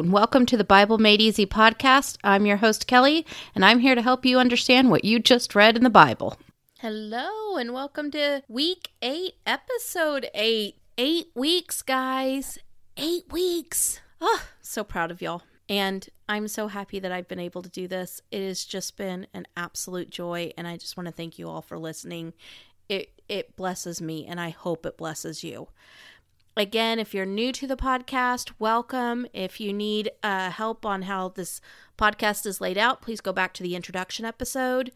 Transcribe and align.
And 0.00 0.12
welcome 0.12 0.44
to 0.46 0.56
the 0.56 0.64
Bible 0.64 0.98
Made 0.98 1.20
Easy 1.20 1.46
podcast. 1.46 2.16
I'm 2.24 2.46
your 2.46 2.56
host, 2.56 2.88
Kelli, 2.88 3.24
and 3.54 3.64
I'm 3.64 3.78
here 3.78 3.94
to 3.94 4.02
help 4.02 4.26
you 4.26 4.38
understand 4.38 4.90
what 4.90 5.04
you 5.04 5.20
just 5.20 5.54
read 5.54 5.76
in 5.76 5.84
the 5.84 5.90
Bible. 5.90 6.36
Hello, 6.80 7.56
and 7.56 7.72
welcome 7.72 8.10
to 8.10 8.42
week 8.48 8.90
eight, 9.02 9.34
episode 9.46 10.28
eight. 10.34 10.78
Eight 10.98 11.28
weeks, 11.34 11.80
guys. 11.80 12.58
Eight 12.96 13.24
weeks. 13.30 14.00
Oh, 14.20 14.42
so 14.60 14.82
proud 14.82 15.10
of 15.10 15.22
y'all. 15.22 15.42
And 15.68 16.08
I'm 16.28 16.48
so 16.48 16.68
happy 16.68 16.98
that 16.98 17.12
I've 17.12 17.28
been 17.28 17.38
able 17.38 17.62
to 17.62 17.70
do 17.70 17.86
this. 17.86 18.20
It 18.30 18.46
has 18.46 18.64
just 18.64 18.96
been 18.96 19.28
an 19.32 19.46
absolute 19.56 20.10
joy, 20.10 20.52
and 20.58 20.66
I 20.66 20.76
just 20.76 20.96
want 20.96 21.06
to 21.06 21.12
thank 21.12 21.38
you 21.38 21.48
all 21.48 21.62
for 21.62 21.78
listening. 21.78 22.32
It 22.88 23.22
it 23.28 23.56
blesses 23.56 24.02
me, 24.02 24.26
and 24.26 24.40
I 24.40 24.50
hope 24.50 24.84
it 24.86 24.98
blesses 24.98 25.44
you. 25.44 25.68
Again, 26.56 27.00
if 27.00 27.12
you're 27.12 27.26
new 27.26 27.50
to 27.52 27.66
the 27.66 27.76
podcast, 27.76 28.52
welcome. 28.60 29.26
If 29.32 29.60
you 29.60 29.72
need 29.72 30.12
uh, 30.22 30.50
help 30.50 30.86
on 30.86 31.02
how 31.02 31.30
this 31.30 31.60
podcast 31.98 32.46
is 32.46 32.60
laid 32.60 32.78
out, 32.78 33.02
please 33.02 33.20
go 33.20 33.32
back 33.32 33.54
to 33.54 33.62
the 33.62 33.74
introduction 33.74 34.24
episode. 34.24 34.92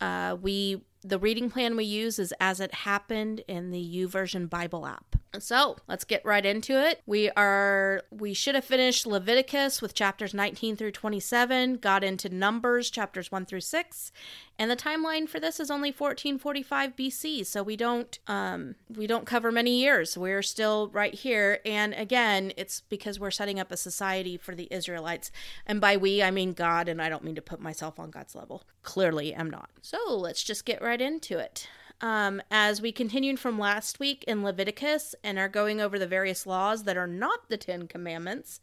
Uh, 0.00 0.36
we 0.40 0.82
the 1.04 1.18
reading 1.18 1.50
plan 1.50 1.76
we 1.76 1.84
use 1.84 2.18
is 2.18 2.32
as 2.40 2.60
it 2.60 2.72
happened 2.72 3.42
in 3.46 3.70
the 3.70 3.96
YouVersion 3.96 4.48
Bible 4.48 4.86
app. 4.86 5.16
So 5.38 5.76
let's 5.88 6.04
get 6.04 6.24
right 6.24 6.44
into 6.44 6.80
it. 6.80 7.02
We 7.06 7.30
are 7.30 8.02
we 8.10 8.34
should 8.34 8.54
have 8.54 8.64
finished 8.64 9.06
Leviticus 9.06 9.82
with 9.82 9.94
chapters 9.94 10.34
19 10.34 10.76
through 10.76 10.92
27, 10.92 11.76
got 11.76 12.04
into 12.04 12.28
Numbers 12.28 12.90
chapters 12.90 13.32
1 13.32 13.46
through 13.46 13.60
6, 13.60 14.12
and 14.58 14.70
the 14.70 14.76
timeline 14.76 15.28
for 15.28 15.40
this 15.40 15.58
is 15.58 15.70
only 15.70 15.90
1445 15.90 16.96
BC. 16.96 17.46
So 17.46 17.62
we 17.62 17.76
don't 17.76 18.18
um 18.26 18.76
we 18.94 19.06
don't 19.06 19.26
cover 19.26 19.50
many 19.50 19.80
years. 19.80 20.16
We're 20.16 20.42
still 20.42 20.88
right 20.88 21.14
here. 21.14 21.60
And 21.64 21.94
again, 21.94 22.52
it's 22.56 22.82
because 22.82 23.18
we're 23.18 23.30
setting 23.30 23.58
up 23.58 23.72
a 23.72 23.76
society 23.76 24.36
for 24.36 24.54
the 24.54 24.68
Israelites. 24.70 25.30
And 25.66 25.80
by 25.80 25.96
we 25.96 26.22
I 26.22 26.30
mean 26.30 26.52
God, 26.52 26.88
and 26.88 27.02
I 27.02 27.08
don't 27.08 27.24
mean 27.24 27.34
to 27.34 27.42
put 27.42 27.60
myself 27.60 27.98
on 27.98 28.10
God's 28.10 28.34
level. 28.34 28.64
Clearly 28.82 29.34
I'm 29.34 29.50
not. 29.50 29.70
So 29.82 29.98
let's 30.08 30.42
just 30.42 30.64
get 30.64 30.82
right 30.82 30.93
into 31.00 31.38
it 31.38 31.68
um, 32.00 32.42
as 32.50 32.82
we 32.82 32.92
continued 32.92 33.38
from 33.38 33.58
last 33.58 33.98
week 33.98 34.24
in 34.24 34.42
Leviticus 34.42 35.14
and 35.22 35.38
are 35.38 35.48
going 35.48 35.80
over 35.80 35.98
the 35.98 36.06
various 36.06 36.46
laws 36.46 36.84
that 36.84 36.96
are 36.96 37.06
not 37.06 37.48
the 37.48 37.56
Ten 37.56 37.86
Commandments, 37.88 38.60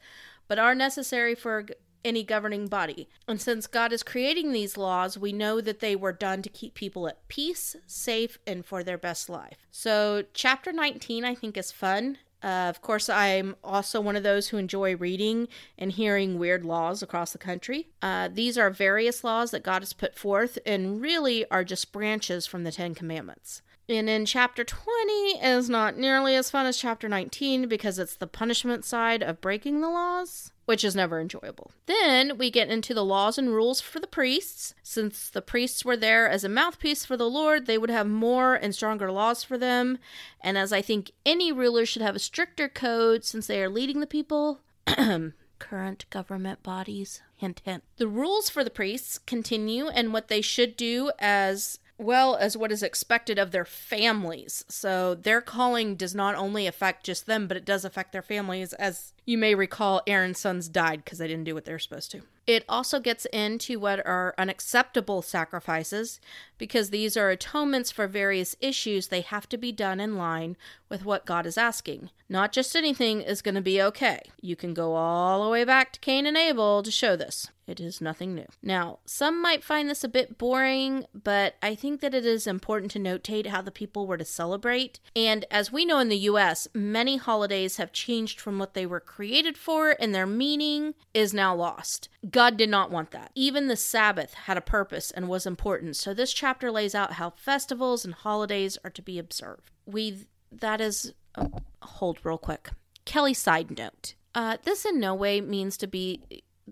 but 0.47 0.59
are 0.59 0.75
necessary 0.75 1.33
for 1.33 1.65
any 2.03 2.23
governing 2.23 2.67
body. 2.67 3.07
And 3.27 3.41
since 3.41 3.67
God 3.67 3.93
is 3.93 4.03
creating 4.03 4.51
these 4.51 4.77
laws, 4.77 5.17
we 5.17 5.31
know 5.33 5.61
that 5.61 5.79
they 5.79 5.95
were 5.95 6.13
done 6.13 6.41
to 6.41 6.49
keep 6.49 6.73
people 6.73 7.07
at 7.07 7.27
peace, 7.27 7.75
safe, 7.87 8.37
and 8.45 8.65
for 8.65 8.83
their 8.83 8.97
best 8.97 9.29
life. 9.29 9.65
So, 9.71 10.23
chapter 10.33 10.71
19, 10.71 11.23
I 11.23 11.35
think, 11.35 11.57
is 11.57 11.71
fun. 11.71 12.17
Uh, 12.43 12.67
of 12.69 12.81
course, 12.81 13.07
I'm 13.09 13.55
also 13.63 14.01
one 14.01 14.15
of 14.15 14.23
those 14.23 14.47
who 14.49 14.57
enjoy 14.57 14.95
reading 14.95 15.47
and 15.77 15.91
hearing 15.91 16.39
weird 16.39 16.65
laws 16.65 17.03
across 17.03 17.31
the 17.31 17.37
country. 17.37 17.89
Uh, 18.01 18.29
these 18.31 18.57
are 18.57 18.69
various 18.69 19.23
laws 19.23 19.51
that 19.51 19.63
God 19.63 19.81
has 19.81 19.93
put 19.93 20.17
forth 20.17 20.57
and 20.65 21.01
really 21.01 21.49
are 21.51 21.63
just 21.63 21.91
branches 21.91 22.47
from 22.47 22.63
the 22.63 22.71
Ten 22.71 22.95
Commandments. 22.95 23.61
And 23.91 24.09
in 24.09 24.25
chapter 24.25 24.63
20 24.63 25.39
is 25.41 25.69
not 25.69 25.97
nearly 25.97 26.35
as 26.35 26.49
fun 26.49 26.65
as 26.65 26.77
chapter 26.77 27.09
19 27.09 27.67
because 27.67 27.99
it's 27.99 28.15
the 28.15 28.27
punishment 28.27 28.85
side 28.85 29.21
of 29.21 29.41
breaking 29.41 29.81
the 29.81 29.89
laws 29.89 30.51
which 30.71 30.85
is 30.85 30.95
never 30.95 31.19
enjoyable. 31.19 31.71
Then 31.85 32.37
we 32.37 32.49
get 32.49 32.69
into 32.69 32.93
the 32.93 33.03
laws 33.03 33.37
and 33.37 33.49
rules 33.49 33.81
for 33.81 33.99
the 33.99 34.07
priests. 34.07 34.73
Since 34.81 35.29
the 35.29 35.41
priests 35.41 35.83
were 35.83 35.97
there 35.97 36.29
as 36.29 36.45
a 36.45 36.49
mouthpiece 36.49 37.03
for 37.03 37.17
the 37.17 37.29
Lord, 37.29 37.65
they 37.65 37.77
would 37.77 37.89
have 37.89 38.07
more 38.07 38.55
and 38.55 38.73
stronger 38.73 39.11
laws 39.11 39.43
for 39.43 39.57
them. 39.57 39.97
And 40.39 40.57
as 40.57 40.71
I 40.71 40.81
think 40.81 41.11
any 41.25 41.51
ruler 41.51 41.85
should 41.85 42.01
have 42.01 42.15
a 42.15 42.19
stricter 42.19 42.69
code 42.69 43.25
since 43.25 43.47
they 43.47 43.61
are 43.61 43.67
leading 43.67 43.99
the 43.99 44.07
people. 44.07 44.61
current 45.59 46.05
government 46.09 46.63
bodies. 46.63 47.21
Hint, 47.35 47.61
hint. 47.65 47.83
The 47.97 48.07
rules 48.07 48.49
for 48.49 48.63
the 48.63 48.69
priests 48.69 49.17
continue 49.19 49.89
and 49.89 50.13
what 50.13 50.29
they 50.29 50.41
should 50.41 50.77
do 50.77 51.11
as 51.19 51.79
well 52.01 52.35
as 52.35 52.57
what 52.57 52.71
is 52.71 52.83
expected 52.83 53.37
of 53.37 53.51
their 53.51 53.65
families. 53.65 54.65
So 54.67 55.15
their 55.15 55.41
calling 55.41 55.95
does 55.95 56.15
not 56.15 56.35
only 56.35 56.67
affect 56.67 57.05
just 57.05 57.25
them, 57.25 57.47
but 57.47 57.57
it 57.57 57.65
does 57.65 57.85
affect 57.85 58.11
their 58.11 58.21
families. 58.21 58.73
As 58.73 59.13
you 59.25 59.37
may 59.37 59.55
recall, 59.55 60.01
Aaron's 60.07 60.39
sons 60.39 60.67
died 60.67 61.03
because 61.03 61.19
they 61.19 61.27
didn't 61.27 61.45
do 61.45 61.53
what 61.53 61.65
they 61.65 61.71
were 61.71 61.79
supposed 61.79 62.11
to. 62.11 62.21
It 62.47 62.65
also 62.67 62.99
gets 62.99 63.25
into 63.27 63.79
what 63.79 64.05
are 64.05 64.33
unacceptable 64.37 65.21
sacrifices 65.21 66.19
because 66.57 66.89
these 66.89 67.15
are 67.15 67.29
atonements 67.29 67.91
for 67.91 68.07
various 68.07 68.55
issues. 68.59 69.07
They 69.07 69.21
have 69.21 69.47
to 69.49 69.57
be 69.57 69.71
done 69.71 69.99
in 69.99 70.17
line 70.17 70.57
with 70.89 71.05
what 71.05 71.25
God 71.25 71.45
is 71.45 71.57
asking. 71.57 72.09
Not 72.27 72.51
just 72.51 72.75
anything 72.75 73.21
is 73.21 73.41
going 73.41 73.55
to 73.55 73.61
be 73.61 73.81
okay. 73.81 74.21
You 74.41 74.55
can 74.55 74.73
go 74.73 74.95
all 74.95 75.43
the 75.43 75.49
way 75.49 75.63
back 75.63 75.93
to 75.93 75.99
Cain 75.99 76.25
and 76.25 76.37
Abel 76.37 76.83
to 76.83 76.91
show 76.91 77.15
this. 77.15 77.49
It 77.67 77.79
is 77.79 78.01
nothing 78.01 78.35
new. 78.35 78.47
Now, 78.61 78.99
some 79.05 79.41
might 79.41 79.63
find 79.63 79.89
this 79.89 80.03
a 80.03 80.09
bit 80.09 80.37
boring, 80.37 81.05
but 81.13 81.55
I 81.61 81.73
think 81.73 82.01
that 82.01 82.13
it 82.13 82.25
is 82.25 82.45
important 82.45 82.91
to 82.91 82.99
notate 82.99 83.47
how 83.47 83.61
the 83.61 83.71
people 83.71 84.07
were 84.07 84.17
to 84.17 84.25
celebrate. 84.25 84.99
And 85.15 85.45
as 85.49 85.71
we 85.71 85.85
know 85.85 85.99
in 85.99 86.09
the 86.09 86.17
US, 86.17 86.67
many 86.73 87.15
holidays 87.15 87.77
have 87.77 87.93
changed 87.93 88.41
from 88.41 88.59
what 88.59 88.73
they 88.73 88.85
were 88.85 88.99
created 88.99 89.57
for, 89.57 89.95
and 89.99 90.13
their 90.13 90.27
meaning 90.27 90.95
is 91.13 91.33
now 91.33 91.55
lost. 91.55 92.09
God 92.29 92.55
did 92.55 92.69
not 92.69 92.91
want 92.91 93.11
that. 93.11 93.31
Even 93.33 93.67
the 93.67 93.75
Sabbath 93.75 94.33
had 94.33 94.57
a 94.57 94.61
purpose 94.61 95.09
and 95.09 95.27
was 95.27 95.45
important. 95.45 95.95
So 95.95 96.13
this 96.13 96.33
chapter 96.33 96.69
lays 96.69 96.93
out 96.93 97.13
how 97.13 97.31
festivals 97.31 98.05
and 98.05 98.13
holidays 98.13 98.77
are 98.83 98.91
to 98.91 99.01
be 99.01 99.17
observed. 99.17 99.71
We 99.85 100.27
that 100.51 100.81
is 100.81 101.13
oh, 101.35 101.49
hold 101.81 102.23
real 102.23 102.37
quick. 102.37 102.69
Kelli 103.05 103.35
side 103.35 103.75
note. 103.75 104.13
Uh, 104.35 104.57
this 104.63 104.85
in 104.85 104.99
no 104.99 105.15
way 105.15 105.41
means 105.41 105.77
to 105.77 105.87
be 105.87 106.21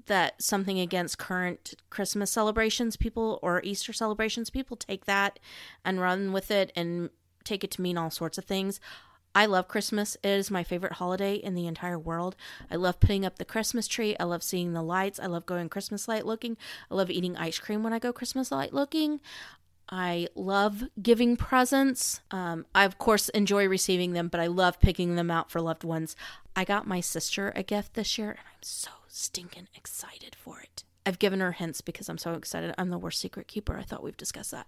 that 0.06 0.42
something 0.42 0.80
against 0.80 1.18
current 1.18 1.74
Christmas 1.90 2.32
celebrations, 2.32 2.96
people 2.96 3.40
or 3.42 3.62
Easter 3.64 3.92
celebrations, 3.92 4.50
people 4.50 4.78
take 4.78 5.06
that 5.06 5.40
and 5.84 6.00
run 6.00 6.32
with 6.32 6.52
it 6.52 6.72
and 6.76 7.10
take 7.44 7.64
it 7.64 7.72
to 7.72 7.82
mean 7.82 7.98
all 7.98 8.12
sorts 8.12 8.38
of 8.38 8.46
things. 8.46 8.80
I 9.36 9.46
love 9.46 9.68
Christmas. 9.68 10.18
It 10.24 10.30
is 10.30 10.52
my 10.52 10.64
favorite 10.64 10.94
holiday 10.94 11.36
in 11.36 11.54
the 11.54 11.68
entire 11.68 12.00
world. 12.00 12.36
I 12.72 12.76
love 12.76 13.00
putting 13.00 13.26
up 13.26 13.38
the 13.38 13.46
Christmas 13.46 13.88
tree. 13.88 14.16
I 14.20 14.24
love 14.24 14.44
seeing 14.44 14.74
the 14.74 14.82
lights. 14.82 15.20
I 15.20 15.28
love 15.28 15.46
going 15.46 15.70
Christmas 15.70 16.08
light 16.08 16.26
looking. 16.26 16.58
I 16.90 16.96
love 16.96 17.10
eating 17.10 17.38
ice 17.38 17.60
cream 17.60 17.84
when 17.84 17.94
I 17.94 18.00
go 18.00 18.12
Christmas 18.12 18.52
light 18.52 18.74
looking. 18.74 19.22
I 19.92 20.28
love 20.36 20.84
giving 21.02 21.36
presents. 21.36 22.22
Um, 22.32 22.66
I, 22.76 22.86
of 22.86 22.98
course, 22.98 23.30
enjoy 23.30 23.68
receiving 23.68 24.14
them, 24.14 24.28
but 24.28 24.40
I 24.40 24.48
love 24.48 24.80
picking 24.80 25.16
them 25.16 25.32
out 25.32 25.50
for 25.50 25.62
loved 25.62 25.84
ones. 25.84 26.16
I 26.56 26.64
got 26.64 26.88
my 26.88 27.00
sister 27.00 27.52
a 27.56 27.64
gift 27.64 27.96
this 27.96 28.18
year, 28.18 28.30
and 28.30 28.40
I'm 28.40 28.62
so 28.62 28.92
stinking 29.08 29.68
excited 29.76 30.36
for 30.36 30.60
it. 30.60 30.84
I've 31.10 31.18
given 31.18 31.40
her 31.40 31.54
hints 31.54 31.82
because 31.82 32.08
I'm 32.08 32.20
so 32.20 32.34
excited. 32.34 32.76
I'm 32.78 32.92
the 32.92 33.00
worst 33.00 33.20
secret 33.20 33.48
keeper. 33.48 33.76
I 33.76 33.82
thought 33.82 34.04
we've 34.04 34.16
discussed 34.16 34.52
that. 34.52 34.68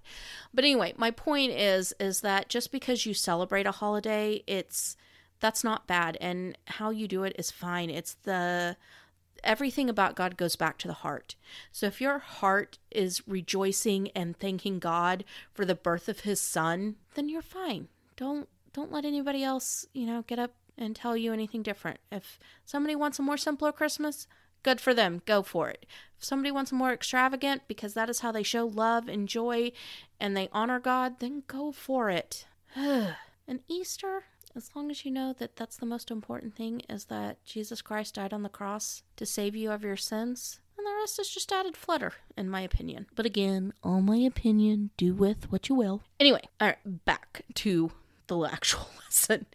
But 0.51 0.65
anyway, 0.65 0.95
my 0.97 1.11
point 1.11 1.51
is 1.51 1.93
is 1.99 2.21
that 2.21 2.49
just 2.49 2.71
because 2.71 3.05
you 3.05 3.13
celebrate 3.13 3.67
a 3.67 3.71
holiday, 3.71 4.43
it's 4.47 4.97
that's 5.39 5.63
not 5.63 5.85
bad 5.85 6.17
and 6.19 6.57
how 6.65 6.89
you 6.89 7.07
do 7.07 7.23
it 7.23 7.35
is 7.37 7.51
fine. 7.51 7.91
It's 7.91 8.15
the 8.23 8.75
everything 9.43 9.87
about 9.87 10.15
God 10.15 10.35
goes 10.35 10.55
back 10.55 10.79
to 10.79 10.87
the 10.87 10.93
heart. 10.95 11.35
So 11.71 11.85
if 11.85 12.01
your 12.01 12.17
heart 12.17 12.79
is 12.89 13.27
rejoicing 13.27 14.09
and 14.15 14.35
thanking 14.35 14.79
God 14.79 15.23
for 15.53 15.63
the 15.63 15.75
birth 15.75 16.09
of 16.09 16.21
his 16.21 16.41
son, 16.41 16.95
then 17.13 17.29
you're 17.29 17.43
fine. 17.43 17.87
Don't 18.17 18.49
don't 18.73 18.91
let 18.91 19.05
anybody 19.05 19.43
else, 19.43 19.85
you 19.93 20.07
know, 20.07 20.23
get 20.23 20.39
up 20.39 20.55
and 20.75 20.95
tell 20.95 21.15
you 21.15 21.33
anything 21.33 21.61
different. 21.61 21.99
If 22.11 22.39
somebody 22.65 22.95
wants 22.95 23.19
a 23.19 23.21
more 23.21 23.37
simpler 23.37 23.71
Christmas, 23.71 24.27
good 24.63 24.81
for 24.81 24.93
them. 24.93 25.21
Go 25.25 25.43
for 25.43 25.69
it. 25.69 25.85
If 26.17 26.25
somebody 26.25 26.51
wants 26.51 26.71
more 26.71 26.93
extravagant 26.93 27.63
because 27.67 27.93
that 27.93 28.09
is 28.09 28.19
how 28.19 28.31
they 28.31 28.43
show 28.43 28.65
love 28.65 29.07
and 29.07 29.27
joy 29.27 29.71
and 30.19 30.35
they 30.35 30.49
honor 30.51 30.79
God, 30.79 31.19
then 31.19 31.43
go 31.47 31.71
for 31.71 32.09
it. 32.09 32.45
and 32.75 33.59
Easter, 33.67 34.25
as 34.55 34.69
long 34.75 34.91
as 34.91 35.05
you 35.05 35.11
know 35.11 35.33
that 35.33 35.55
that's 35.55 35.77
the 35.77 35.85
most 35.85 36.11
important 36.11 36.55
thing 36.55 36.81
is 36.89 37.05
that 37.05 37.43
Jesus 37.45 37.81
Christ 37.81 38.15
died 38.15 38.33
on 38.33 38.43
the 38.43 38.49
cross 38.49 39.03
to 39.15 39.25
save 39.25 39.55
you 39.55 39.71
of 39.71 39.83
your 39.83 39.97
sins. 39.97 40.59
And 40.77 40.85
the 40.85 40.97
rest 40.99 41.19
is 41.19 41.29
just 41.29 41.51
added 41.51 41.77
flutter, 41.77 42.13
in 42.35 42.49
my 42.49 42.61
opinion. 42.61 43.05
But 43.15 43.25
again, 43.25 43.73
all 43.83 44.01
my 44.01 44.17
opinion, 44.17 44.89
do 44.97 45.13
with 45.13 45.51
what 45.51 45.69
you 45.69 45.75
will. 45.75 46.01
Anyway, 46.19 46.41
all 46.59 46.67
right, 46.67 47.05
back 47.05 47.43
to 47.55 47.91
the 48.27 48.39
actual 48.51 48.87
lesson. 49.03 49.45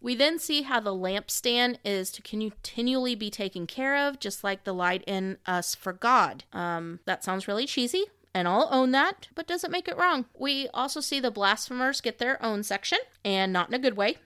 We 0.00 0.14
then 0.14 0.38
see 0.38 0.62
how 0.62 0.80
the 0.80 0.94
lampstand 0.94 1.76
is 1.84 2.10
to 2.12 2.22
continually 2.22 3.14
be 3.14 3.30
taken 3.30 3.66
care 3.66 4.08
of, 4.08 4.18
just 4.18 4.42
like 4.42 4.64
the 4.64 4.72
light 4.72 5.04
in 5.06 5.38
us 5.46 5.74
for 5.74 5.92
God. 5.92 6.44
Um, 6.52 7.00
that 7.04 7.22
sounds 7.22 7.46
really 7.46 7.66
cheesy, 7.66 8.04
and 8.32 8.48
I'll 8.48 8.68
own 8.70 8.92
that, 8.92 9.28
but 9.34 9.46
doesn't 9.46 9.70
make 9.70 9.88
it 9.88 9.98
wrong. 9.98 10.24
We 10.38 10.68
also 10.72 11.00
see 11.00 11.20
the 11.20 11.30
blasphemers 11.30 12.00
get 12.00 12.18
their 12.18 12.42
own 12.42 12.62
section, 12.62 12.98
and 13.24 13.52
not 13.52 13.68
in 13.68 13.74
a 13.74 13.78
good 13.78 13.96
way. 13.96 14.16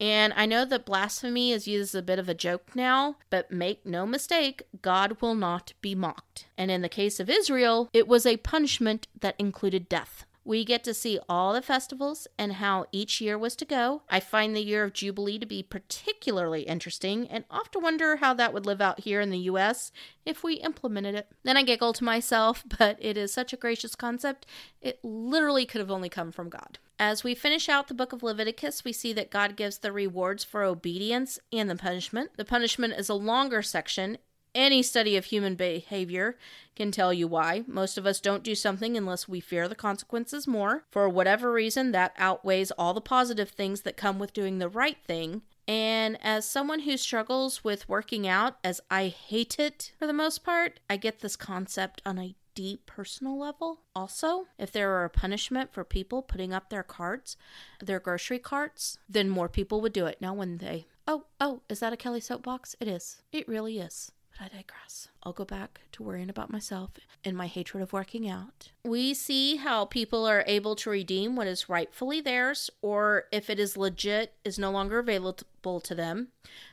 And 0.00 0.32
I 0.34 0.46
know 0.46 0.64
that 0.64 0.86
blasphemy 0.86 1.52
is 1.52 1.68
used 1.68 1.94
as 1.94 1.98
a 1.98 2.02
bit 2.02 2.18
of 2.18 2.28
a 2.28 2.34
joke 2.34 2.74
now, 2.74 3.16
but 3.28 3.52
make 3.52 3.84
no 3.84 4.06
mistake, 4.06 4.62
God 4.80 5.20
will 5.20 5.34
not 5.34 5.74
be 5.82 5.94
mocked. 5.94 6.46
And 6.56 6.70
in 6.70 6.80
the 6.80 6.88
case 6.88 7.20
of 7.20 7.28
Israel, 7.28 7.90
it 7.92 8.08
was 8.08 8.24
a 8.24 8.38
punishment 8.38 9.06
that 9.20 9.34
included 9.38 9.90
death 9.90 10.24
We 10.50 10.64
get 10.64 10.82
to 10.82 10.94
see 10.94 11.20
all 11.28 11.52
the 11.52 11.62
festivals 11.62 12.26
and 12.36 12.54
how 12.54 12.86
each 12.90 13.20
year 13.20 13.38
was 13.38 13.54
to 13.54 13.64
go. 13.64 14.02
I 14.10 14.18
find 14.18 14.52
the 14.52 14.64
year 14.64 14.82
of 14.82 14.92
Jubilee 14.92 15.38
to 15.38 15.46
be 15.46 15.62
particularly 15.62 16.62
interesting 16.62 17.28
and 17.28 17.44
often 17.52 17.84
wonder 17.84 18.16
how 18.16 18.34
that 18.34 18.52
would 18.52 18.66
live 18.66 18.80
out 18.80 18.98
here 18.98 19.20
in 19.20 19.30
the 19.30 19.38
US 19.38 19.92
if 20.26 20.42
we 20.42 20.54
implemented 20.54 21.14
it. 21.14 21.28
Then 21.44 21.56
I 21.56 21.62
giggle 21.62 21.92
to 21.92 22.02
myself, 22.02 22.64
but 22.80 22.96
it 22.98 23.16
is 23.16 23.32
such 23.32 23.52
a 23.52 23.56
gracious 23.56 23.94
concept, 23.94 24.44
it 24.82 24.98
literally 25.04 25.66
could 25.66 25.78
have 25.78 25.90
only 25.92 26.08
come 26.08 26.32
from 26.32 26.48
God. 26.48 26.80
As 26.98 27.22
we 27.22 27.36
finish 27.36 27.68
out 27.68 27.86
the 27.86 27.94
book 27.94 28.12
of 28.12 28.24
Leviticus, 28.24 28.84
we 28.84 28.92
see 28.92 29.12
that 29.12 29.30
God 29.30 29.54
gives 29.54 29.78
the 29.78 29.92
rewards 29.92 30.42
for 30.42 30.64
obedience 30.64 31.38
and 31.52 31.70
the 31.70 31.76
punishment. 31.76 32.30
The 32.36 32.44
punishment 32.44 32.94
is 32.94 33.08
a 33.08 33.14
longer 33.14 33.62
section. 33.62 34.18
Any 34.54 34.82
study 34.82 35.16
of 35.16 35.26
human 35.26 35.54
behavior 35.54 36.36
can 36.74 36.90
tell 36.90 37.12
you 37.12 37.28
why. 37.28 37.62
Most 37.66 37.96
of 37.96 38.06
us 38.06 38.20
don't 38.20 38.42
do 38.42 38.54
something 38.54 38.96
unless 38.96 39.28
we 39.28 39.38
fear 39.38 39.68
the 39.68 39.74
consequences 39.74 40.46
more. 40.46 40.84
For 40.90 41.08
whatever 41.08 41.52
reason, 41.52 41.92
that 41.92 42.14
outweighs 42.16 42.70
all 42.72 42.92
the 42.94 43.00
positive 43.00 43.50
things 43.50 43.82
that 43.82 43.96
come 43.96 44.18
with 44.18 44.32
doing 44.32 44.58
the 44.58 44.68
right 44.68 44.98
thing. 45.06 45.42
And 45.68 46.18
as 46.20 46.48
someone 46.48 46.80
who 46.80 46.96
struggles 46.96 47.62
with 47.62 47.88
working 47.88 48.26
out, 48.26 48.56
as 48.64 48.80
I 48.90 49.06
hate 49.06 49.60
it 49.60 49.92
for 49.98 50.06
the 50.08 50.12
most 50.12 50.42
part, 50.42 50.80
I 50.88 50.96
get 50.96 51.20
this 51.20 51.36
concept 51.36 52.02
on 52.04 52.18
a 52.18 52.34
deep 52.56 52.86
personal 52.86 53.38
level. 53.38 53.80
Also, 53.94 54.46
if 54.58 54.72
there 54.72 54.88
were 54.88 55.04
a 55.04 55.10
punishment 55.10 55.72
for 55.72 55.84
people 55.84 56.22
putting 56.22 56.52
up 56.52 56.70
their 56.70 56.82
carts, 56.82 57.36
their 57.80 58.00
grocery 58.00 58.40
carts, 58.40 58.98
then 59.08 59.28
more 59.28 59.48
people 59.48 59.80
would 59.80 59.92
do 59.92 60.06
it. 60.06 60.20
Now, 60.20 60.34
when 60.34 60.58
they, 60.58 60.88
oh, 61.06 61.26
oh, 61.40 61.62
is 61.68 61.78
that 61.80 61.92
a 61.92 61.96
Kelli 61.96 62.22
soapbox? 62.22 62.74
It 62.80 62.88
is. 62.88 63.22
It 63.30 63.46
really 63.46 63.78
is. 63.78 64.10
I 64.40 64.48
digress. 64.48 65.08
I'll 65.22 65.34
go 65.34 65.44
back 65.44 65.82
to 65.92 66.02
worrying 66.02 66.30
about 66.30 66.50
myself 66.50 66.92
and 67.22 67.36
my 67.36 67.46
hatred 67.46 67.82
of 67.82 67.92
working 67.92 68.26
out. 68.26 68.70
We 68.84 69.12
see 69.12 69.56
how 69.56 69.84
people 69.84 70.24
are 70.24 70.44
able 70.46 70.74
to 70.76 70.88
redeem 70.88 71.36
what 71.36 71.46
is 71.46 71.68
rightfully 71.68 72.22
theirs, 72.22 72.70
or 72.80 73.24
if 73.30 73.50
it 73.50 73.60
is 73.60 73.76
legit, 73.76 74.32
is 74.42 74.58
no 74.58 74.70
longer 74.70 74.98
available 74.98 75.80
to 75.80 75.94
them. 75.94 76.28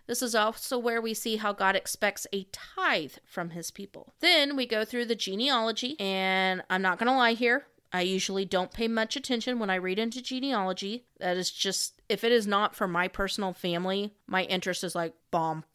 This 0.07 0.21
is 0.21 0.33
also 0.33 0.79
where 0.79 1.01
we 1.01 1.13
see 1.13 1.35
how 1.35 1.51
God 1.51 1.75
expects 1.75 2.25
a 2.31 2.47
tithe 2.53 3.15
from 3.25 3.49
his 3.49 3.69
people. 3.69 4.13
Then 4.21 4.55
we 4.55 4.65
go 4.65 4.85
through 4.85 5.05
the 5.05 5.15
genealogy, 5.15 5.99
and 5.99 6.63
I'm 6.69 6.81
not 6.81 6.99
going 6.99 7.11
to 7.11 7.17
lie 7.17 7.33
here. 7.33 7.65
I 7.91 8.01
usually 8.01 8.45
don't 8.45 8.73
pay 8.73 8.87
much 8.87 9.17
attention 9.17 9.59
when 9.59 9.69
I 9.69 9.75
read 9.75 9.99
into 9.99 10.21
genealogy. 10.21 11.05
That 11.19 11.35
is 11.35 11.51
just, 11.51 12.01
if 12.07 12.23
it 12.23 12.31
is 12.31 12.47
not 12.47 12.75
for 12.75 12.87
my 12.87 13.09
personal 13.09 13.51
family, 13.51 14.13
my 14.25 14.43
interest 14.43 14.85
is 14.85 14.95
like 14.95 15.13
bomb, 15.31 15.65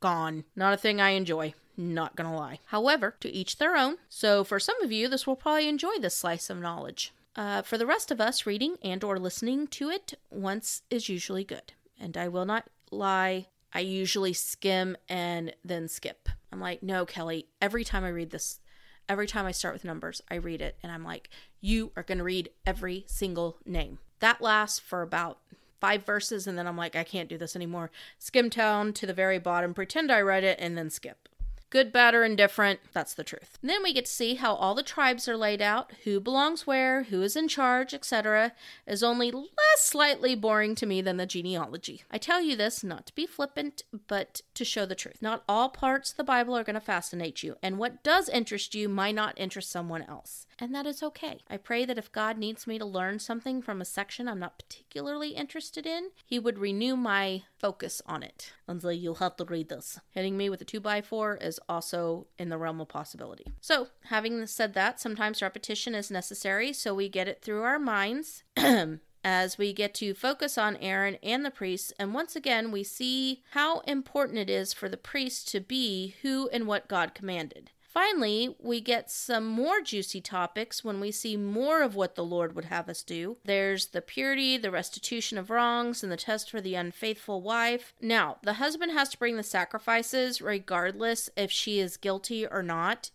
gone. 0.00 0.44
Not 0.56 0.74
a 0.74 0.78
thing 0.78 1.00
I 1.00 1.10
enjoy. 1.10 1.54
Not 1.76 2.16
gonna 2.16 2.36
lie. 2.36 2.58
However, 2.66 3.14
to 3.20 3.30
each 3.30 3.58
their 3.58 3.76
own. 3.76 3.98
So 4.08 4.44
for 4.44 4.58
some 4.58 4.80
of 4.82 4.90
you, 4.92 5.08
this 5.08 5.26
will 5.26 5.36
probably 5.36 5.68
enjoy 5.68 5.98
this 6.00 6.16
slice 6.16 6.50
of 6.50 6.58
knowledge. 6.58 7.12
Uh, 7.36 7.62
for 7.62 7.78
the 7.78 7.86
rest 7.86 8.10
of 8.10 8.20
us, 8.20 8.46
reading 8.46 8.76
and 8.82 9.04
or 9.04 9.18
listening 9.18 9.68
to 9.68 9.88
it 9.88 10.14
once 10.30 10.82
is 10.90 11.08
usually 11.08 11.44
good. 11.44 11.72
And 12.00 12.16
I 12.16 12.26
will 12.26 12.44
not 12.44 12.68
lie, 12.90 13.46
I 13.72 13.80
usually 13.80 14.32
skim 14.32 14.96
and 15.08 15.54
then 15.64 15.88
skip. 15.88 16.28
I'm 16.50 16.60
like, 16.60 16.82
no, 16.82 17.06
Kelli, 17.06 17.44
every 17.60 17.84
time 17.84 18.04
I 18.04 18.08
read 18.08 18.30
this, 18.30 18.60
every 19.08 19.26
time 19.26 19.46
I 19.46 19.52
start 19.52 19.74
with 19.74 19.84
numbers, 19.84 20.22
I 20.30 20.36
read 20.36 20.60
it 20.60 20.78
and 20.82 20.90
I'm 20.90 21.04
like, 21.04 21.30
you 21.60 21.92
are 21.96 22.02
going 22.02 22.18
to 22.18 22.24
read 22.24 22.50
every 22.66 23.04
single 23.06 23.58
name. 23.64 23.98
That 24.20 24.40
lasts 24.40 24.78
for 24.78 25.02
about 25.02 25.38
five 25.80 26.04
verses 26.04 26.46
and 26.46 26.58
then 26.58 26.66
I'm 26.66 26.76
like, 26.76 26.96
I 26.96 27.04
can't 27.04 27.28
do 27.28 27.38
this 27.38 27.56
anymore. 27.56 27.90
Skim 28.18 28.48
down 28.48 28.92
to 28.94 29.06
the 29.06 29.12
very 29.12 29.38
bottom, 29.38 29.74
pretend 29.74 30.10
I 30.10 30.20
read 30.20 30.44
it, 30.44 30.58
and 30.60 30.76
then 30.76 30.90
skip. 30.90 31.28
Good, 31.70 31.92
bad, 31.92 32.14
or 32.14 32.24
indifferent, 32.24 32.80
that's 32.94 33.12
the 33.12 33.24
truth. 33.24 33.58
And 33.60 33.68
then 33.68 33.82
we 33.82 33.92
get 33.92 34.06
to 34.06 34.10
see 34.10 34.36
how 34.36 34.54
all 34.54 34.74
the 34.74 34.82
tribes 34.82 35.28
are 35.28 35.36
laid 35.36 35.60
out, 35.60 35.92
who 36.04 36.18
belongs 36.18 36.66
where, 36.66 37.02
who 37.04 37.20
is 37.20 37.36
in 37.36 37.46
charge, 37.46 37.92
etc., 37.92 38.52
is 38.86 39.02
only 39.02 39.30
less 39.30 39.48
slightly 39.76 40.34
boring 40.34 40.74
to 40.76 40.86
me 40.86 41.02
than 41.02 41.18
the 41.18 41.26
genealogy. 41.26 42.04
I 42.10 42.16
tell 42.16 42.40
you 42.40 42.56
this 42.56 42.82
not 42.82 43.04
to 43.06 43.14
be 43.14 43.26
flippant, 43.26 43.82
but 44.06 44.40
to 44.54 44.64
show 44.64 44.86
the 44.86 44.94
truth. 44.94 45.20
Not 45.20 45.44
all 45.46 45.68
parts 45.68 46.12
of 46.12 46.16
the 46.16 46.24
Bible 46.24 46.56
are 46.56 46.64
going 46.64 46.72
to 46.72 46.80
fascinate 46.80 47.42
you, 47.42 47.56
and 47.62 47.76
what 47.76 48.02
does 48.02 48.30
interest 48.30 48.74
you 48.74 48.88
might 48.88 49.14
not 49.14 49.34
interest 49.36 49.70
someone 49.70 50.02
else 50.02 50.46
and 50.58 50.74
that 50.74 50.86
is 50.86 51.02
okay. 51.02 51.40
I 51.48 51.56
pray 51.56 51.84
that 51.84 51.98
if 51.98 52.12
God 52.12 52.38
needs 52.38 52.66
me 52.66 52.78
to 52.78 52.84
learn 52.84 53.18
something 53.18 53.62
from 53.62 53.80
a 53.80 53.84
section 53.84 54.28
I'm 54.28 54.40
not 54.40 54.58
particularly 54.58 55.30
interested 55.30 55.86
in, 55.86 56.10
He 56.24 56.38
would 56.38 56.58
renew 56.58 56.96
my 56.96 57.42
focus 57.58 58.02
on 58.06 58.22
it. 58.22 58.52
Lindsay, 58.66 58.96
you'll 58.96 59.16
have 59.16 59.36
to 59.36 59.44
read 59.44 59.68
this. 59.68 59.98
Hitting 60.10 60.36
me 60.36 60.50
with 60.50 60.60
a 60.60 60.64
2x4 60.64 61.42
is 61.42 61.60
also 61.68 62.26
in 62.38 62.48
the 62.48 62.58
realm 62.58 62.80
of 62.80 62.88
possibility. 62.88 63.46
So, 63.60 63.88
having 64.06 64.46
said 64.46 64.74
that, 64.74 65.00
sometimes 65.00 65.42
repetition 65.42 65.94
is 65.94 66.10
necessary 66.10 66.72
so 66.72 66.94
we 66.94 67.08
get 67.08 67.28
it 67.28 67.42
through 67.42 67.62
our 67.62 67.78
minds. 67.78 68.42
as 69.24 69.58
we 69.58 69.72
get 69.72 69.94
to 69.94 70.14
focus 70.14 70.56
on 70.56 70.76
Aaron 70.76 71.16
and 71.22 71.44
the 71.44 71.50
priests, 71.50 71.92
and 71.98 72.14
once 72.14 72.36
again, 72.36 72.70
we 72.70 72.82
see 72.82 73.42
how 73.50 73.80
important 73.80 74.38
it 74.38 74.48
is 74.48 74.72
for 74.72 74.88
the 74.88 74.96
priest 74.96 75.48
to 75.48 75.60
be 75.60 76.14
who 76.22 76.48
and 76.48 76.66
what 76.66 76.88
God 76.88 77.14
commanded. 77.14 77.70
Finally, 77.98 78.54
we 78.60 78.80
get 78.80 79.10
some 79.10 79.44
more 79.44 79.80
juicy 79.80 80.20
topics 80.20 80.84
when 80.84 81.00
we 81.00 81.10
see 81.10 81.36
more 81.36 81.82
of 81.82 81.96
what 81.96 82.14
the 82.14 82.24
Lord 82.24 82.54
would 82.54 82.66
have 82.66 82.88
us 82.88 83.02
do. 83.02 83.38
There's 83.44 83.86
the 83.86 84.00
purity, 84.00 84.56
the 84.56 84.70
restitution 84.70 85.36
of 85.36 85.50
wrongs, 85.50 86.04
and 86.04 86.12
the 86.12 86.16
test 86.16 86.48
for 86.48 86.60
the 86.60 86.76
unfaithful 86.76 87.42
wife. 87.42 87.94
Now, 88.00 88.36
the 88.44 88.52
husband 88.52 88.92
has 88.92 89.08
to 89.08 89.18
bring 89.18 89.36
the 89.36 89.42
sacrifices 89.42 90.40
regardless 90.40 91.28
if 91.36 91.50
she 91.50 91.80
is 91.80 91.96
guilty 91.96 92.46
or 92.46 92.62
not 92.62 93.10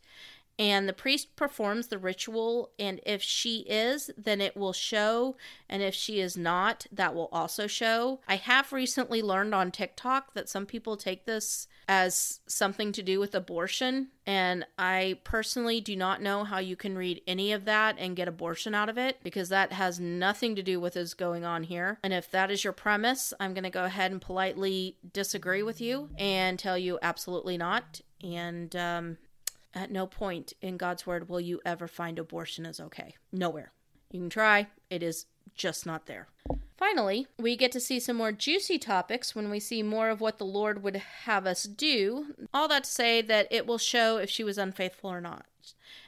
and 0.57 0.87
the 0.87 0.93
priest 0.93 1.35
performs 1.35 1.87
the 1.87 1.97
ritual 1.97 2.71
and 2.79 2.99
if 3.05 3.21
she 3.21 3.59
is 3.61 4.09
then 4.17 4.41
it 4.41 4.55
will 4.55 4.73
show 4.73 5.35
and 5.69 5.81
if 5.81 5.93
she 5.93 6.19
is 6.19 6.37
not 6.37 6.85
that 6.91 7.13
will 7.13 7.29
also 7.31 7.67
show. 7.67 8.19
I 8.27 8.35
have 8.35 8.71
recently 8.71 9.21
learned 9.21 9.53
on 9.53 9.71
tiktok 9.71 10.33
that 10.33 10.49
some 10.49 10.65
people 10.65 10.97
take 10.97 11.25
this 11.25 11.67
as 11.89 12.39
something 12.47 12.93
to 12.93 13.03
do 13.03 13.19
with 13.19 13.35
abortion 13.35 14.07
and 14.25 14.65
i 14.79 15.17
personally 15.25 15.81
do 15.81 15.97
not 15.97 16.21
know 16.21 16.45
how 16.45 16.57
you 16.57 16.77
can 16.77 16.97
read 16.97 17.21
any 17.27 17.51
of 17.51 17.65
that 17.65 17.97
and 17.99 18.15
get 18.15 18.29
abortion 18.29 18.73
out 18.73 18.87
of 18.87 18.97
it 18.97 19.17
because 19.21 19.49
that 19.49 19.73
has 19.73 19.99
nothing 19.99 20.55
to 20.55 20.63
do 20.63 20.79
with 20.79 20.95
what's 20.95 21.13
going 21.13 21.43
on 21.43 21.63
here. 21.63 21.97
And 22.03 22.13
if 22.13 22.29
that 22.31 22.51
is 22.51 22.63
your 22.63 22.73
premise 22.73 23.33
i'm 23.39 23.53
going 23.53 23.63
to 23.63 23.69
go 23.69 23.83
ahead 23.83 24.11
and 24.11 24.21
politely 24.21 24.97
disagree 25.11 25.63
with 25.63 25.81
you 25.81 26.09
and 26.17 26.57
tell 26.57 26.77
you 26.77 26.99
absolutely 27.01 27.57
not. 27.57 28.01
And 28.23 28.73
um, 28.75 29.17
at 29.73 29.91
no 29.91 30.05
point 30.05 30.53
in 30.61 30.77
God's 30.77 31.05
word 31.05 31.29
will 31.29 31.41
you 31.41 31.61
ever 31.65 31.87
find 31.87 32.19
abortion 32.19 32.65
is 32.65 32.79
okay. 32.79 33.15
Nowhere. 33.31 33.71
You 34.11 34.19
can 34.19 34.29
try, 34.29 34.67
it 34.89 35.01
is 35.01 35.25
just 35.55 35.85
not 35.85 36.05
there. 36.05 36.27
Finally, 36.77 37.27
we 37.39 37.55
get 37.55 37.71
to 37.71 37.79
see 37.79 37.99
some 37.99 38.17
more 38.17 38.31
juicy 38.31 38.77
topics 38.77 39.35
when 39.35 39.49
we 39.49 39.59
see 39.59 39.81
more 39.81 40.09
of 40.09 40.21
what 40.21 40.37
the 40.37 40.45
Lord 40.45 40.83
would 40.83 40.97
have 41.25 41.47
us 41.47 41.63
do. 41.63 42.35
All 42.53 42.67
that 42.67 42.83
to 42.83 42.89
say 42.89 43.21
that 43.21 43.47
it 43.51 43.65
will 43.65 43.77
show 43.77 44.17
if 44.17 44.29
she 44.29 44.43
was 44.43 44.57
unfaithful 44.57 45.11
or 45.11 45.21
not. 45.21 45.45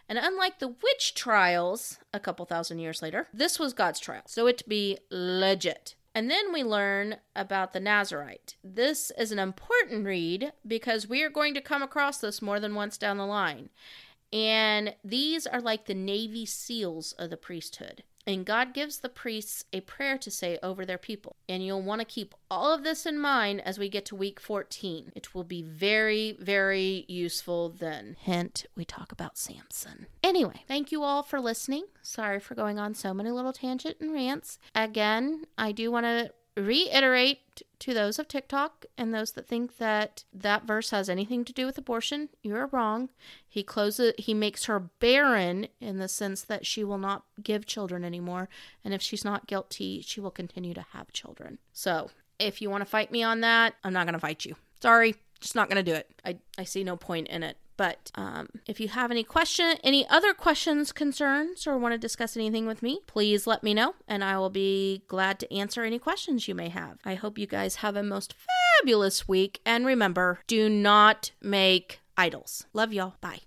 And 0.08 0.20
unlike 0.20 0.60
the 0.60 0.68
witch 0.68 1.14
trials 1.16 2.00
a 2.14 2.20
couple 2.20 2.46
thousand 2.46 2.80
years 2.80 3.02
later, 3.02 3.28
this 3.34 3.58
was 3.58 3.74
God's 3.74 4.00
trial. 4.00 4.24
So 4.28 4.48
it 4.48 4.68
be 4.68 4.98
legit. 5.10 5.96
And 6.16 6.32
then 6.32 6.54
we 6.54 6.64
learn 6.64 7.18
about 7.36 7.74
the 7.74 7.82
Nazarite. 7.82 8.56
This 8.64 9.12
is 9.18 9.34
an 9.34 9.40
important 9.40 10.06
read 10.06 10.54
because 10.66 11.10
we 11.10 11.22
are 11.24 11.30
going 11.30 11.54
to 11.56 11.62
come 11.62 11.84
across 11.84 12.20
this 12.20 12.42
more 12.42 12.62
than 12.62 12.74
once 12.74 12.98
down 12.98 13.18
the 13.18 13.26
line. 13.26 13.70
And 14.32 14.96
these 15.04 15.46
are 15.46 15.60
like 15.60 15.86
the 15.86 15.94
Navy 15.94 16.46
SEALs 16.46 17.12
of 17.20 17.30
the 17.30 17.38
priesthood. 17.38 18.04
And 18.28 18.46
God 18.46 18.74
gives 18.74 19.00
the 19.00 19.10
priests 19.10 19.66
a 19.72 19.82
prayer 19.82 20.18
to 20.18 20.32
say 20.32 20.58
over 20.64 20.86
their 20.86 20.98
people. 20.98 21.36
And 21.48 21.64
you'll 21.66 21.82
want 21.82 22.02
to 22.02 22.06
keep 22.06 22.34
all 22.50 22.74
of 22.74 22.84
this 22.84 23.06
in 23.06 23.20
mind 23.20 23.62
as 23.62 23.78
we 23.78 23.90
get 23.90 24.06
to 24.06 24.16
week 24.16 24.40
14. 24.40 25.12
It 25.16 25.36
will 25.36 25.44
be 25.44 25.62
very, 25.62 26.36
very 26.40 27.06
useful 27.08 27.70
then. 27.70 28.18
Hint, 28.20 28.66
we 28.76 28.86
talk 28.86 29.12
about 29.12 29.38
Samson. 29.38 30.08
Anyway, 30.24 30.64
thank 30.68 30.92
you 30.92 31.04
all 31.04 31.22
for 31.22 31.40
listening. 31.40 31.86
Sorry 32.02 32.40
for 32.40 32.56
going 32.56 32.80
on 32.80 32.96
so 32.96 33.14
many 33.14 33.32
little 33.32 33.54
tangent 33.54 33.98
and 34.00 34.12
rants. 34.12 34.58
Again, 34.74 35.46
I 35.58 35.72
do 35.72 35.92
want 35.92 36.06
to 36.06 36.32
reiterate 36.58 37.62
to 37.80 37.94
those 37.94 38.18
of 38.18 38.28
TikTok 38.28 38.86
and 38.98 39.14
those 39.14 39.34
that 39.34 39.48
think 39.48 39.78
that 39.78 40.24
that 40.34 40.64
verse 40.64 40.92
has 40.92 41.10
anything 41.10 41.44
to 41.46 41.54
do 41.54 41.66
with 41.66 41.78
abortion, 41.78 42.30
you're 42.42 42.68
wrong. 42.68 43.10
He 43.48 43.64
closes 43.64 44.14
he 44.18 44.34
makes 44.34 44.66
her 44.66 44.80
barren 44.80 45.68
in 45.80 45.98
the 45.98 46.08
sense 46.08 46.42
that 46.44 46.66
she 46.66 46.84
will 46.84 46.98
not 46.98 47.24
give 47.44 47.66
children 47.66 48.04
anymore, 48.04 48.50
and 48.84 48.94
if 48.94 49.02
she's 49.02 49.26
not 49.26 49.48
guilty, 49.48 50.02
she 50.02 50.22
will 50.22 50.32
continue 50.32 50.74
to 50.74 50.86
have 50.94 51.12
children. 51.12 51.60
So, 51.74 52.10
if 52.40 52.62
you 52.62 52.70
want 52.70 52.82
to 52.82 52.90
fight 52.90 53.12
me 53.12 53.24
on 53.24 53.42
that, 53.42 53.76
I'm 53.84 53.94
not 53.94 54.06
going 54.06 54.14
to 54.14 54.20
fight 54.20 54.46
you. 54.46 54.56
Sorry, 54.82 55.16
just 55.40 55.56
not 55.56 55.70
going 55.70 55.84
to 55.84 55.92
do 55.92 55.96
it. 55.96 56.10
I 56.24 56.38
I 56.58 56.64
see 56.64 56.84
no 56.84 56.96
point 56.96 57.28
in 57.28 57.44
it. 57.44 57.58
But 57.78 58.12
um, 58.16 58.48
if 58.66 58.80
you 58.80 58.88
have 58.90 59.12
any 59.12 59.24
question, 59.24 59.76
any 59.84 60.08
other 60.08 60.34
questions, 60.34 60.92
concerns, 60.92 61.68
or 61.68 61.78
want 61.78 61.94
to 61.94 61.98
discuss 61.98 62.36
anything 62.38 62.66
with 62.66 62.82
me, 62.82 63.02
please 63.08 63.46
let 63.48 63.64
me 63.64 63.74
know, 63.74 63.96
and 64.08 64.24
I 64.24 64.38
will 64.38 64.50
be 64.50 65.04
glad 65.08 65.40
to 65.40 65.54
answer 65.54 65.84
any 65.84 66.00
questions 66.00 66.48
you 66.48 66.56
may 66.56 66.70
have. 66.70 67.00
I 67.06 67.16
hope 67.16 67.38
you 67.38 67.48
guys 67.48 67.78
have 67.78 67.96
a 67.96 68.04
most 68.04 68.34
fabulous 68.80 69.28
week, 69.28 69.60
and 69.66 69.86
remember, 69.86 70.40
do 70.48 70.70
not 70.70 71.32
make 71.42 72.00
idols. 72.18 72.66
Love 72.74 72.94
y'all. 72.94 73.16
Bye. 73.22 73.40